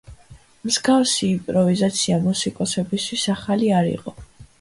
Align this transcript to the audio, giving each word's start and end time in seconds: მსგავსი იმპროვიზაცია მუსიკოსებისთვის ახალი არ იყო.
მსგავსი 0.67 1.27
იმპროვიზაცია 1.33 2.17
მუსიკოსებისთვის 2.23 3.27
ახალი 3.35 3.71
არ 3.81 3.91
იყო. 3.91 4.15